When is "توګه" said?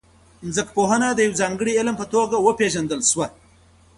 2.13-2.35